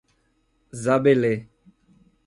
Zabelê 0.83 1.33